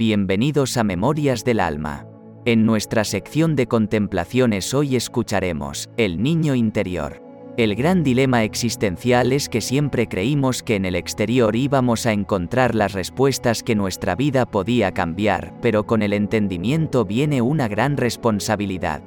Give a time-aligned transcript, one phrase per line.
[0.00, 2.06] Bienvenidos a Memorias del Alma.
[2.46, 7.22] En nuestra sección de contemplaciones hoy escucharemos El niño interior.
[7.58, 12.74] El gran dilema existencial es que siempre creímos que en el exterior íbamos a encontrar
[12.74, 19.02] las respuestas que nuestra vida podía cambiar, pero con el entendimiento viene una gran responsabilidad.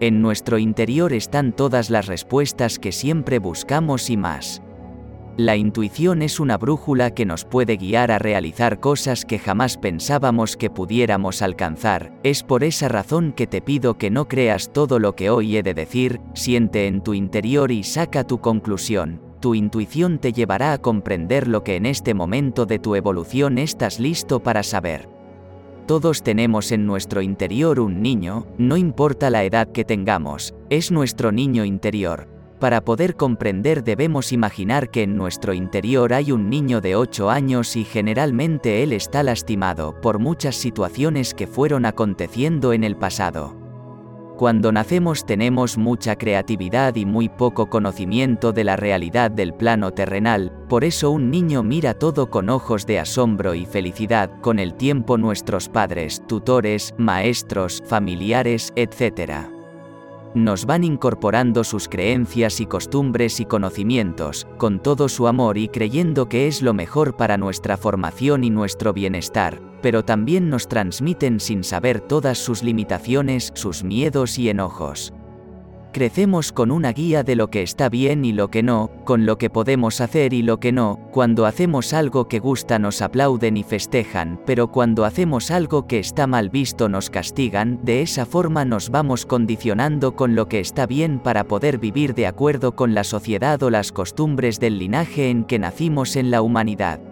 [0.00, 4.60] En nuestro interior están todas las respuestas que siempre buscamos y más.
[5.36, 10.56] La intuición es una brújula que nos puede guiar a realizar cosas que jamás pensábamos
[10.56, 12.12] que pudiéramos alcanzar.
[12.22, 15.62] Es por esa razón que te pido que no creas todo lo que hoy he
[15.62, 19.22] de decir, siente en tu interior y saca tu conclusión.
[19.40, 23.98] Tu intuición te llevará a comprender lo que en este momento de tu evolución estás
[23.98, 25.08] listo para saber.
[25.86, 31.32] Todos tenemos en nuestro interior un niño, no importa la edad que tengamos, es nuestro
[31.32, 36.94] niño interior para poder comprender debemos imaginar que en nuestro interior hay un niño de
[36.94, 42.96] 8 años y generalmente él está lastimado por muchas situaciones que fueron aconteciendo en el
[42.96, 43.56] pasado.
[44.36, 50.52] Cuando nacemos tenemos mucha creatividad y muy poco conocimiento de la realidad del plano terrenal,
[50.68, 55.18] por eso un niño mira todo con ojos de asombro y felicidad, con el tiempo
[55.18, 59.59] nuestros padres, tutores, maestros, familiares, etc
[60.34, 66.28] nos van incorporando sus creencias y costumbres y conocimientos, con todo su amor y creyendo
[66.28, 71.64] que es lo mejor para nuestra formación y nuestro bienestar, pero también nos transmiten sin
[71.64, 75.12] saber todas sus limitaciones, sus miedos y enojos.
[75.92, 79.38] Crecemos con una guía de lo que está bien y lo que no, con lo
[79.38, 83.64] que podemos hacer y lo que no, cuando hacemos algo que gusta nos aplauden y
[83.64, 88.90] festejan, pero cuando hacemos algo que está mal visto nos castigan, de esa forma nos
[88.90, 93.60] vamos condicionando con lo que está bien para poder vivir de acuerdo con la sociedad
[93.64, 97.09] o las costumbres del linaje en que nacimos en la humanidad.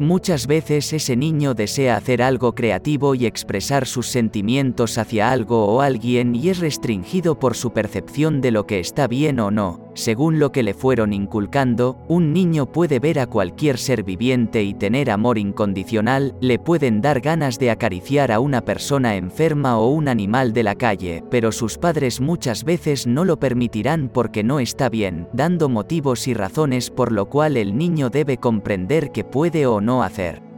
[0.00, 5.82] Muchas veces ese niño desea hacer algo creativo y expresar sus sentimientos hacia algo o
[5.82, 10.38] alguien y es restringido por su percepción de lo que está bien o no, según
[10.38, 15.10] lo que le fueron inculcando, un niño puede ver a cualquier ser viviente y tener
[15.10, 20.52] amor incondicional, le pueden dar ganas de acariciar a una persona enferma o un animal
[20.52, 25.28] de la calle, pero sus padres muchas veces no lo permitirán porque no está bien,
[25.32, 30.02] dando motivos y razones por lo cual el niño debe comprender que puede o no
[30.02, 30.49] hacer.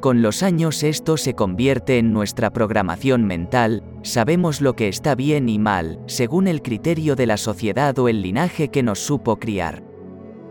[0.00, 5.50] Con los años esto se convierte en nuestra programación mental, sabemos lo que está bien
[5.50, 9.84] y mal, según el criterio de la sociedad o el linaje que nos supo criar.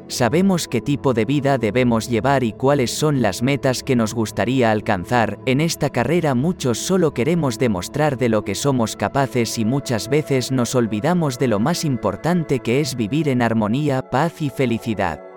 [0.07, 4.69] Sabemos qué tipo de vida debemos llevar y cuáles son las metas que nos gustaría
[4.69, 5.39] alcanzar.
[5.47, 10.51] En esta carrera muchos solo queremos demostrar de lo que somos capaces y muchas veces
[10.51, 15.28] nos olvidamos de lo más importante que es vivir en armonía, paz y felicidad.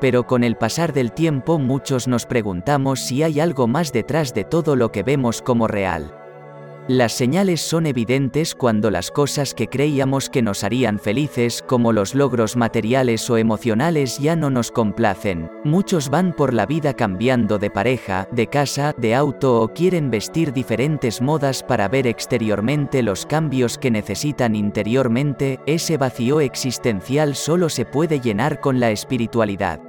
[0.00, 4.44] Pero con el pasar del tiempo muchos nos preguntamos si hay algo más detrás de
[4.44, 6.14] todo lo que vemos como real.
[6.88, 12.14] Las señales son evidentes cuando las cosas que creíamos que nos harían felices, como los
[12.14, 15.50] logros materiales o emocionales, ya no nos complacen.
[15.64, 20.54] Muchos van por la vida cambiando de pareja, de casa, de auto o quieren vestir
[20.54, 25.60] diferentes modas para ver exteriormente los cambios que necesitan interiormente.
[25.66, 29.87] Ese vacío existencial solo se puede llenar con la espiritualidad.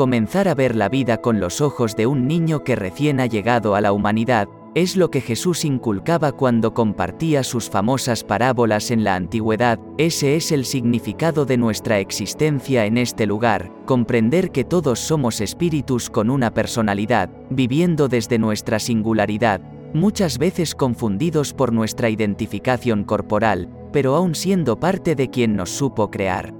[0.00, 3.74] Comenzar a ver la vida con los ojos de un niño que recién ha llegado
[3.74, 9.14] a la humanidad, es lo que Jesús inculcaba cuando compartía sus famosas parábolas en la
[9.14, 15.42] antigüedad, ese es el significado de nuestra existencia en este lugar, comprender que todos somos
[15.42, 19.60] espíritus con una personalidad, viviendo desde nuestra singularidad,
[19.92, 26.10] muchas veces confundidos por nuestra identificación corporal, pero aún siendo parte de quien nos supo
[26.10, 26.59] crear.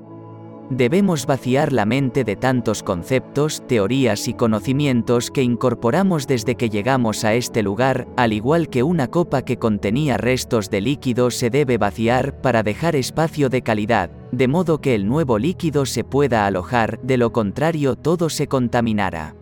[0.70, 7.24] Debemos vaciar la mente de tantos conceptos, teorías y conocimientos que incorporamos desde que llegamos
[7.24, 11.76] a este lugar, al igual que una copa que contenía restos de líquido se debe
[11.76, 17.00] vaciar para dejar espacio de calidad, de modo que el nuevo líquido se pueda alojar,
[17.02, 19.39] de lo contrario todo se contaminará.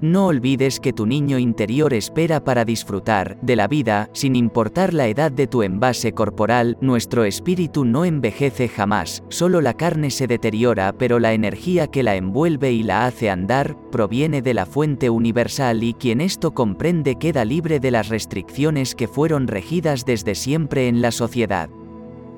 [0.00, 5.08] No olvides que tu niño interior espera para disfrutar de la vida, sin importar la
[5.08, 10.92] edad de tu envase corporal, nuestro espíritu no envejece jamás, solo la carne se deteriora,
[10.96, 15.82] pero la energía que la envuelve y la hace andar, proviene de la fuente universal
[15.82, 21.02] y quien esto comprende queda libre de las restricciones que fueron regidas desde siempre en
[21.02, 21.70] la sociedad.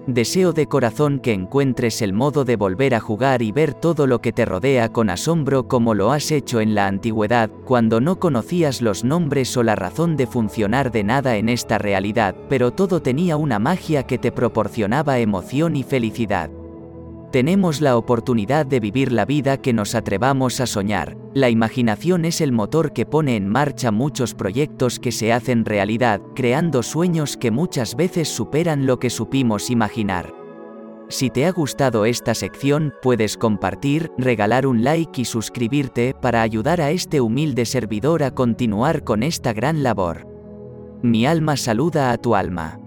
[0.06, 4.20] Deseo de corazón que encuentres el modo de volver a jugar y ver todo lo
[4.20, 8.80] que te rodea con asombro como lo has hecho en la antigüedad, cuando no conocías
[8.80, 13.36] los nombres o la razón de funcionar de nada en esta realidad, pero todo tenía
[13.36, 16.50] una magia que te proporcionaba emoción y felicidad.
[17.30, 21.16] Tenemos la oportunidad de vivir la vida que nos atrevamos a soñar.
[21.32, 26.20] La imaginación es el motor que pone en marcha muchos proyectos que se hacen realidad,
[26.34, 30.34] creando sueños que muchas veces superan lo que supimos imaginar.
[31.08, 36.80] Si te ha gustado esta sección, puedes compartir, regalar un like y suscribirte para ayudar
[36.80, 40.26] a este humilde servidor a continuar con esta gran labor.
[41.02, 42.79] Mi alma saluda a tu alma.